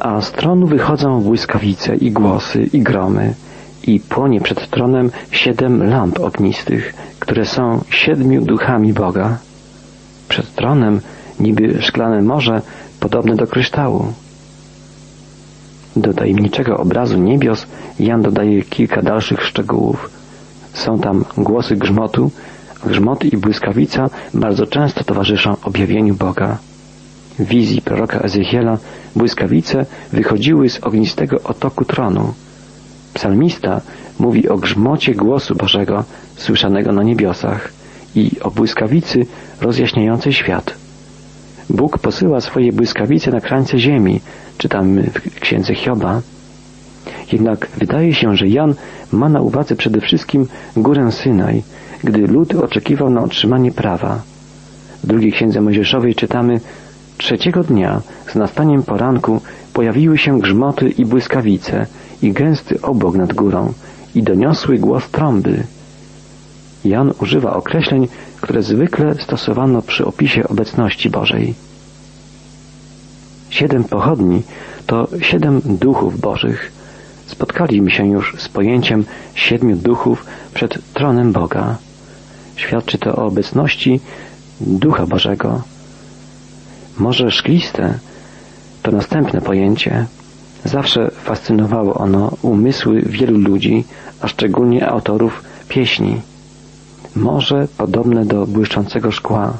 A 0.00 0.20
z 0.20 0.32
tronu 0.32 0.66
wychodzą 0.66 1.20
błyskawice 1.20 1.96
i 1.96 2.10
głosy 2.10 2.62
i 2.72 2.80
gromy 2.80 3.34
i 3.82 4.00
płonie 4.00 4.40
przed 4.40 4.70
tronem 4.70 5.10
siedem 5.30 5.90
lamp 5.90 6.20
ognistych, 6.20 6.94
które 7.18 7.46
są 7.46 7.84
siedmiu 7.90 8.42
duchami 8.44 8.92
Boga. 8.92 9.38
Przed 10.28 10.54
tronem 10.54 11.00
niby 11.40 11.82
szklane 11.82 12.22
morze 12.22 12.62
podobne 13.00 13.36
do 13.36 13.46
kryształu. 13.46 14.12
Do 15.96 16.14
tajemniczego 16.14 16.76
obrazu 16.76 17.18
niebios 17.18 17.66
Jan 17.98 18.22
dodaje 18.22 18.62
kilka 18.62 19.02
dalszych 19.02 19.42
szczegółów. 19.42 20.10
Są 20.72 20.98
tam 20.98 21.24
głosy 21.36 21.76
grzmotu, 21.76 22.30
Grzmoty 22.86 23.28
i 23.28 23.36
błyskawica 23.36 24.10
bardzo 24.34 24.66
często 24.66 25.04
towarzyszą 25.04 25.56
objawieniu 25.64 26.14
Boga. 26.14 26.58
Wizji 27.38 27.82
proroka 27.82 28.20
Ezechiela 28.20 28.78
błyskawice 29.16 29.86
wychodziły 30.12 30.70
z 30.70 30.80
ognistego 30.80 31.40
otoku 31.44 31.84
tronu. 31.84 32.34
Psalmista 33.14 33.80
mówi 34.18 34.48
o 34.48 34.58
grzmocie 34.58 35.14
głosu 35.14 35.54
Bożego 35.54 36.04
słyszanego 36.36 36.92
na 36.92 37.02
niebiosach 37.02 37.72
i 38.14 38.30
o 38.40 38.50
błyskawicy 38.50 39.26
rozjaśniającej 39.60 40.32
świat. 40.32 40.74
Bóg 41.70 41.98
posyła 41.98 42.40
swoje 42.40 42.72
błyskawice 42.72 43.30
na 43.30 43.40
krańce 43.40 43.78
ziemi, 43.78 44.20
czytamy 44.58 45.02
w 45.02 45.40
księdze 45.40 45.74
Hioba. 45.74 46.20
Jednak 47.32 47.68
wydaje 47.78 48.14
się, 48.14 48.36
że 48.36 48.48
Jan 48.48 48.74
ma 49.12 49.28
na 49.28 49.40
uwadze 49.40 49.76
przede 49.76 50.00
wszystkim 50.00 50.46
górę 50.76 51.12
Synaj, 51.12 51.62
gdy 52.04 52.18
lud 52.18 52.54
oczekiwał 52.54 53.10
na 53.10 53.22
otrzymanie 53.22 53.72
prawa. 53.72 54.22
W 55.02 55.06
drugiej 55.06 55.32
księdze 55.32 55.60
Mojżeszowej 55.60 56.14
czytamy 56.14 56.60
Trzeciego 57.22 57.64
dnia 57.64 58.00
z 58.32 58.34
nastaniem 58.34 58.82
poranku 58.82 59.40
pojawiły 59.72 60.18
się 60.18 60.40
grzmoty 60.40 60.90
i 60.90 61.06
błyskawice 61.06 61.86
i 62.22 62.32
gęsty 62.32 62.80
obok 62.80 63.16
nad 63.16 63.32
górą 63.32 63.72
i 64.14 64.22
doniosły 64.22 64.78
głos 64.78 65.10
trąby. 65.10 65.64
Jan 66.84 67.12
używa 67.20 67.52
określeń, 67.52 68.08
które 68.40 68.62
zwykle 68.62 69.14
stosowano 69.14 69.82
przy 69.82 70.06
opisie 70.06 70.48
obecności 70.48 71.10
Bożej. 71.10 71.54
Siedem 73.50 73.84
pochodni 73.84 74.42
to 74.86 75.08
siedem 75.20 75.60
duchów 75.64 76.20
Bożych. 76.20 76.72
Spotkaliśmy 77.26 77.90
się 77.90 78.08
już 78.08 78.34
z 78.38 78.48
pojęciem 78.48 79.04
siedmiu 79.34 79.76
duchów 79.76 80.26
przed 80.54 80.92
tronem 80.92 81.32
Boga. 81.32 81.76
Świadczy 82.56 82.98
to 82.98 83.16
o 83.16 83.26
obecności 83.26 84.00
Ducha 84.60 85.06
Bożego. 85.06 85.71
Morze 86.98 87.30
szkliste 87.30 87.98
to 88.82 88.92
następne 88.92 89.40
pojęcie. 89.40 90.06
Zawsze 90.64 91.10
fascynowało 91.10 91.94
ono 91.94 92.36
umysły 92.42 93.02
wielu 93.02 93.38
ludzi, 93.38 93.84
a 94.20 94.28
szczególnie 94.28 94.88
autorów 94.88 95.42
pieśni. 95.68 96.20
Morze 97.16 97.68
podobne 97.78 98.24
do 98.24 98.46
błyszczącego 98.46 99.10
szkła. 99.10 99.52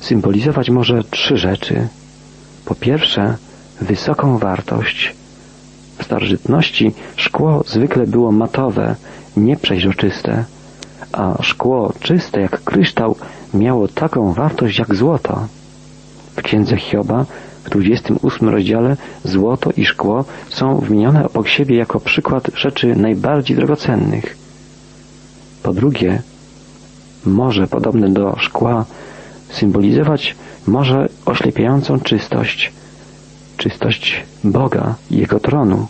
Symbolizować 0.00 0.70
może 0.70 1.04
trzy 1.04 1.38
rzeczy. 1.38 1.88
Po 2.64 2.74
pierwsze, 2.74 3.36
wysoką 3.80 4.38
wartość. 4.38 5.14
W 5.98 6.04
starożytności 6.04 6.92
szkło 7.16 7.64
zwykle 7.66 8.06
było 8.06 8.32
matowe, 8.32 8.94
nieprzeźroczyste 9.36 10.44
a 11.12 11.42
szkło 11.42 11.92
czyste 12.00 12.40
jak 12.40 12.64
kryształ 12.64 13.16
miało 13.54 13.88
taką 13.88 14.32
wartość 14.32 14.78
jak 14.78 14.94
złoto. 14.94 15.46
W 16.38 16.42
księdze 16.42 16.76
Hioba 16.76 17.26
w 17.64 17.70
28 17.70 18.48
rozdziale 18.48 18.96
złoto 19.24 19.70
i 19.76 19.84
szkło 19.84 20.24
są 20.48 20.78
wymienione 20.78 21.26
obok 21.26 21.48
siebie 21.48 21.76
jako 21.76 22.00
przykład 22.00 22.50
rzeczy 22.54 22.96
najbardziej 22.96 23.56
drogocennych. 23.56 24.36
Po 25.62 25.72
drugie, 25.72 26.22
morze 27.26 27.66
podobne 27.66 28.08
do 28.08 28.36
szkła 28.38 28.84
symbolizować 29.50 30.36
może 30.66 31.08
oślepiającą 31.26 32.00
czystość, 32.00 32.72
czystość 33.56 34.24
Boga 34.44 34.94
i 35.10 35.16
Jego 35.16 35.40
tronu. 35.40 35.86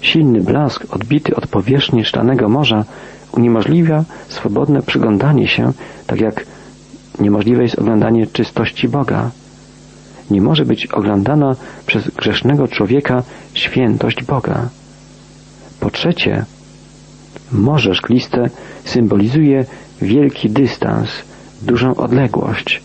Silny 0.00 0.40
blask 0.40 0.86
odbity 0.90 1.36
od 1.36 1.46
powierzchni 1.46 2.04
szklanego 2.04 2.48
morza 2.48 2.84
uniemożliwia 3.32 4.04
swobodne 4.28 4.82
przyglądanie 4.82 5.48
się, 5.48 5.72
tak 6.06 6.20
jak 6.20 6.46
niemożliwe 7.20 7.62
jest 7.62 7.78
oglądanie 7.78 8.26
czystości 8.26 8.88
Boga. 8.88 9.30
Nie 10.30 10.40
może 10.40 10.64
być 10.64 10.86
oglądana 10.86 11.56
przez 11.86 12.10
grzesznego 12.10 12.68
człowieka 12.68 13.22
świętość 13.54 14.24
Boga. 14.24 14.68
Po 15.80 15.90
trzecie, 15.90 16.44
morze 17.52 17.94
szkliste 17.94 18.50
symbolizuje 18.84 19.64
wielki 20.02 20.50
dystans, 20.50 21.08
dużą 21.62 21.94
odległość. 21.94 22.82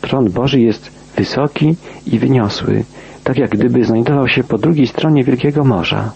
Tron 0.00 0.30
Boży 0.30 0.60
jest 0.60 0.90
wysoki 1.16 1.76
i 2.06 2.18
wyniosły, 2.18 2.84
tak 3.24 3.38
jak 3.38 3.50
gdyby 3.50 3.84
znajdował 3.84 4.28
się 4.28 4.44
po 4.44 4.58
drugiej 4.58 4.86
stronie 4.86 5.24
wielkiego 5.24 5.64
morza. 5.64 6.12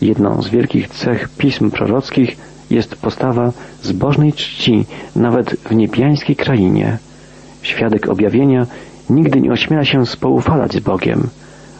Jedną 0.00 0.42
z 0.42 0.48
wielkich 0.48 0.88
cech 0.88 1.28
pism 1.28 1.70
prorockich 1.70 2.36
jest 2.70 2.96
postawa 2.96 3.52
zbożnej 3.82 4.32
czci 4.32 4.84
nawet 5.16 5.50
w 5.50 5.74
niebiańskiej 5.74 6.36
krainie. 6.36 6.98
Świadek 7.62 8.08
objawienia 8.08 8.66
nigdy 9.10 9.40
nie 9.40 9.52
ośmiela 9.52 9.84
się 9.84 10.06
spoufalać 10.06 10.72
z 10.72 10.80
Bogiem, 10.80 11.28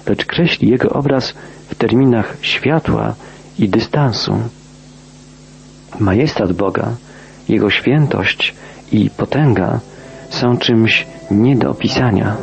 lecz 0.06 0.24
kreśli 0.24 0.68
jego 0.68 0.88
obraz 0.88 1.34
w 1.68 1.74
terminach 1.74 2.36
światła 2.40 3.14
i 3.58 3.68
dystansu. 3.68 4.38
Majestat 6.00 6.52
Boga, 6.52 6.88
Jego 7.48 7.70
świętość 7.70 8.54
i 8.92 9.10
potęga 9.10 9.80
są 10.30 10.56
czymś 10.58 11.06
nie 11.30 11.56
do 11.56 11.70
opisania. 11.70 12.36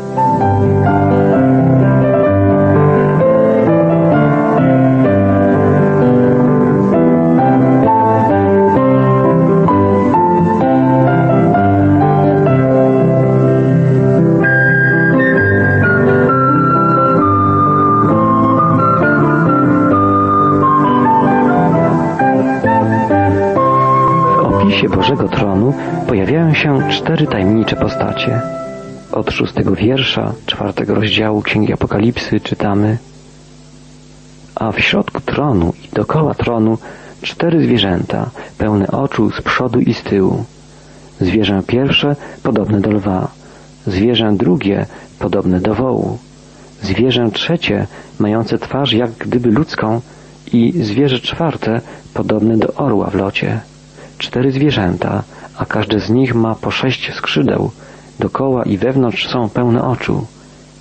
Postacie. 28.24 28.42
Od 29.12 29.32
szóstego 29.32 29.76
wiersza 29.76 30.34
czwartego 30.46 30.96
rozdziału 30.96 31.42
Księgi 31.42 31.74
Apokalipsy 31.74 32.40
czytamy. 32.40 32.98
A 34.56 34.72
w 34.72 34.80
środku 34.80 35.22
tronu 35.22 35.74
i 35.84 35.96
dokoła 35.96 36.34
tronu 36.34 36.78
cztery 37.22 37.64
zwierzęta, 37.64 38.30
pełne 38.58 38.88
oczu 38.88 39.32
z 39.32 39.42
przodu 39.42 39.80
i 39.80 39.94
z 39.94 40.04
tyłu. 40.04 40.44
Zwierzę 41.22 41.62
pierwsze 41.68 42.16
podobne 42.44 42.82
do 42.82 42.92
lwa, 42.92 43.28
zwierzę 43.88 44.32
drugie 44.34 44.86
podobne 45.20 45.60
do 45.60 45.76
wołu, 45.76 46.18
zwierzę 46.82 47.32
trzecie 47.32 47.88
mające 48.20 48.58
twarz 48.58 48.94
jak 48.94 49.12
gdyby 49.12 49.52
ludzką. 49.52 50.02
I 50.54 50.74
zwierzę 50.84 51.20
czwarte 51.20 51.82
podobne 52.14 52.58
do 52.58 52.74
orła 52.74 53.10
w 53.10 53.16
locie. 53.16 53.60
Cztery 54.18 54.52
zwierzęta, 54.52 55.24
a 55.58 55.66
każde 55.66 56.00
z 56.00 56.10
nich 56.10 56.36
ma 56.36 56.56
po 56.56 56.72
sześć 56.72 57.14
skrzydeł, 57.14 57.72
dokoła 58.20 58.64
i 58.64 58.78
wewnątrz 58.78 59.28
są 59.28 59.50
pełne 59.50 59.84
oczu 59.84 60.26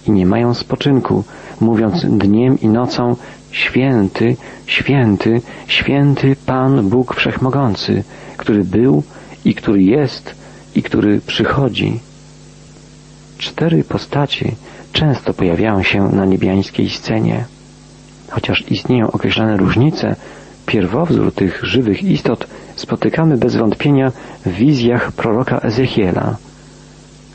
i 0.06 0.10
nie 0.10 0.26
mają 0.26 0.54
spoczynku, 0.54 1.24
mówiąc 1.60 2.06
dniem 2.06 2.60
i 2.60 2.68
nocą 2.68 3.16
Święty, 3.52 4.36
święty, 4.66 5.40
święty 5.66 6.36
Pan 6.46 6.88
Bóg 6.88 7.14
Wszechmogący, 7.14 8.04
który 8.36 8.64
był 8.64 9.02
i 9.44 9.54
który 9.54 9.82
jest 9.82 10.34
i 10.74 10.82
który 10.82 11.20
przychodzi. 11.20 12.00
Cztery 13.38 13.84
postacie 13.84 14.52
często 14.92 15.34
pojawiają 15.34 15.82
się 15.82 16.08
na 16.08 16.24
niebiańskiej 16.24 16.90
scenie. 16.90 17.44
Chociaż 18.30 18.64
istnieją 18.70 19.10
określone 19.10 19.56
różnice, 19.56 20.16
pierwowzór 20.66 21.32
tych 21.34 21.64
żywych 21.64 22.02
istot 22.02 22.46
spotykamy 22.76 23.36
bez 23.36 23.56
wątpienia 23.56 24.12
w 24.46 24.50
wizjach 24.50 25.12
proroka 25.12 25.58
Ezechiela. 25.58 26.36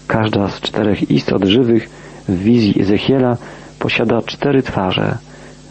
Każda 0.07 0.49
z 0.49 0.61
czterech 0.61 1.11
istot 1.11 1.45
żywych 1.45 1.89
w 2.27 2.37
wizji 2.37 2.81
Ezechiela 2.81 3.37
posiada 3.79 4.21
cztery 4.21 4.63
twarze. 4.63 5.17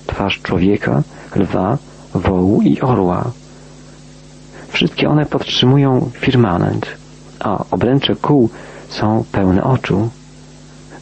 Twarz 0.06 0.40
człowieka, 0.42 1.02
lwa, 1.36 1.78
wołu 2.14 2.62
i 2.62 2.80
orła. 2.80 3.30
Wszystkie 4.68 5.08
one 5.08 5.26
podtrzymują 5.26 6.10
firmament, 6.12 6.86
a 7.40 7.64
obręcze 7.70 8.16
kół 8.16 8.50
są 8.88 9.24
pełne 9.32 9.64
oczu. 9.64 10.08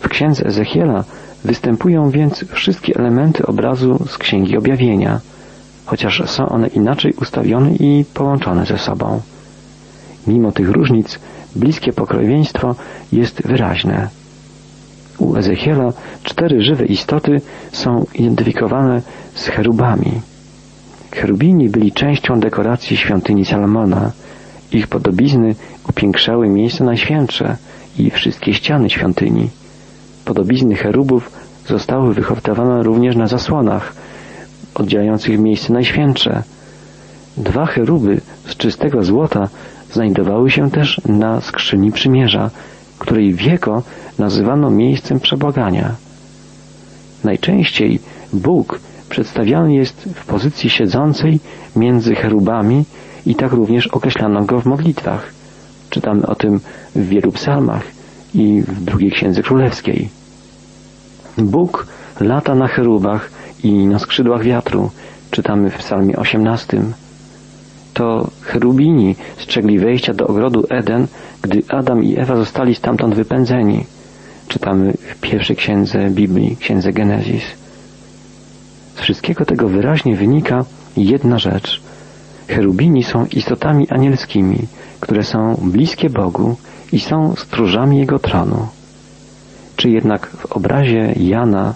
W 0.00 0.08
księdze 0.08 0.46
Ezechiela 0.46 1.04
występują 1.44 2.10
więc 2.10 2.44
wszystkie 2.52 2.96
elementy 2.96 3.46
obrazu 3.46 4.04
z 4.08 4.18
Księgi 4.18 4.56
Objawienia, 4.56 5.20
chociaż 5.86 6.22
są 6.26 6.48
one 6.48 6.68
inaczej 6.68 7.12
ustawione 7.12 7.74
i 7.74 8.04
połączone 8.14 8.66
ze 8.66 8.78
sobą. 8.78 9.20
Mimo 10.26 10.52
tych 10.52 10.70
różnic, 10.70 11.18
bliskie 11.56 11.92
pokrewieństwo 11.92 12.74
jest 13.12 13.46
wyraźne. 13.46 14.08
U 15.18 15.36
Ezechiela 15.36 15.92
cztery 16.22 16.62
żywe 16.62 16.84
istoty 16.84 17.40
są 17.72 18.06
identyfikowane 18.14 19.02
z 19.34 19.46
cherubami. 19.46 20.20
Cherubini 21.12 21.68
byli 21.68 21.92
częścią 21.92 22.40
dekoracji 22.40 22.96
świątyni 22.96 23.44
Salomona. 23.44 24.10
Ich 24.72 24.86
podobizny 24.86 25.54
upiększały 25.88 26.48
miejsce 26.48 26.84
najświętsze 26.84 27.56
i 27.98 28.10
wszystkie 28.10 28.54
ściany 28.54 28.90
świątyni. 28.90 29.50
Podobizny 30.24 30.74
cherubów 30.74 31.30
zostały 31.66 32.14
wyhaftowane 32.14 32.82
również 32.82 33.16
na 33.16 33.26
zasłonach 33.26 33.94
oddzielających 34.74 35.38
miejsce 35.38 35.72
najświętsze. 35.72 36.42
Dwa 37.36 37.66
cheruby 37.66 38.20
z 38.46 38.56
czystego 38.56 39.04
złota 39.04 39.48
znajdowały 39.92 40.50
się 40.50 40.70
też 40.70 41.00
na 41.06 41.40
skrzyni 41.40 41.92
przymierza, 41.92 42.50
której 42.98 43.34
wieko 43.34 43.82
nazywano 44.18 44.70
miejscem 44.70 45.20
przebłagania. 45.20 45.94
Najczęściej 47.24 48.00
Bóg 48.32 48.80
przedstawiany 49.08 49.74
jest 49.74 50.08
w 50.14 50.26
pozycji 50.26 50.70
siedzącej 50.70 51.40
między 51.76 52.14
cherubami 52.14 52.84
i 53.26 53.34
tak 53.34 53.52
również 53.52 53.86
określano 53.86 54.44
go 54.44 54.60
w 54.60 54.66
modlitwach. 54.66 55.32
Czytamy 55.90 56.26
o 56.26 56.34
tym 56.34 56.60
w 56.96 57.08
wielu 57.08 57.32
psalmach 57.32 57.82
i 58.34 58.62
w 58.68 58.84
drugiej 58.84 59.10
księdze 59.10 59.42
królewskiej. 59.42 60.08
Bóg 61.38 61.86
lata 62.20 62.54
na 62.54 62.68
cherubach 62.68 63.30
i 63.62 63.72
na 63.86 63.98
skrzydłach 63.98 64.42
wiatru, 64.42 64.90
czytamy 65.30 65.70
w 65.70 65.78
psalmie 65.78 66.16
18. 66.16 66.82
To 67.94 68.30
cherubini 68.40 69.16
strzegli 69.38 69.78
wejścia 69.78 70.14
do 70.14 70.26
ogrodu 70.26 70.64
Eden, 70.70 71.06
gdy 71.42 71.62
Adam 71.68 72.04
i 72.04 72.16
Ewa 72.18 72.36
zostali 72.36 72.74
stamtąd 72.74 73.14
wypędzeni. 73.14 73.84
Czytamy 74.48 74.92
w 74.92 75.20
pierwszej 75.20 75.56
księdze 75.56 76.10
Biblii, 76.10 76.56
księdze 76.56 76.92
Genezis. 76.92 77.42
Z 78.96 79.00
wszystkiego 79.00 79.44
tego 79.44 79.68
wyraźnie 79.68 80.16
wynika 80.16 80.64
jedna 80.96 81.38
rzecz. 81.38 81.82
Cherubini 82.48 83.04
są 83.04 83.26
istotami 83.26 83.88
anielskimi, 83.88 84.58
które 85.00 85.24
są 85.24 85.54
bliskie 85.62 86.10
Bogu 86.10 86.56
i 86.92 87.00
są 87.00 87.34
stróżami 87.36 87.98
Jego 87.98 88.18
tronu. 88.18 88.68
Czy 89.76 89.90
jednak 89.90 90.26
w 90.26 90.52
obrazie 90.52 91.14
Jana, 91.16 91.74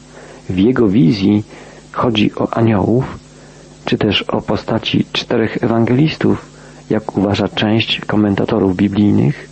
w 0.48 0.58
jego 0.58 0.88
wizji 0.88 1.44
chodzi 1.92 2.34
o 2.34 2.54
aniołów, 2.54 3.18
czy 3.88 3.98
też 3.98 4.22
o 4.22 4.40
postaci 4.42 5.06
czterech 5.12 5.58
ewangelistów, 5.64 6.46
jak 6.90 7.16
uważa 7.16 7.48
część 7.48 8.00
komentatorów 8.00 8.76
biblijnych? 8.76 9.48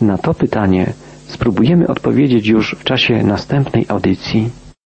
Na 0.00 0.18
to 0.18 0.34
pytanie 0.34 0.92
spróbujemy 1.26 1.86
odpowiedzieć 1.86 2.46
już 2.46 2.76
w 2.78 2.84
czasie 2.84 3.22
następnej 3.22 3.86
audycji. 3.88 4.50